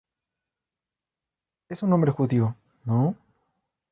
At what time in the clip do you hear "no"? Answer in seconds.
2.85-3.15